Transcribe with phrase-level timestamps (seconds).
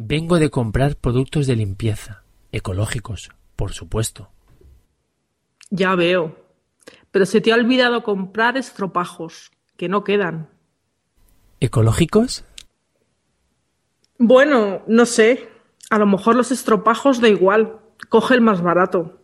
[0.00, 4.28] Vengo de comprar productos de limpieza, ecológicos, por supuesto.
[5.70, 6.36] Ya veo.
[7.10, 10.50] Pero se te ha olvidado comprar estropajos, que no quedan.
[11.58, 12.44] ¿Ecológicos?
[14.18, 15.48] Bueno, no sé.
[15.90, 17.80] A lo mejor los estropajos da igual.
[18.08, 19.17] Coge el más barato.